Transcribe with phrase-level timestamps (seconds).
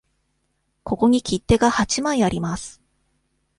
[0.83, 2.81] ここに切手が八枚あります。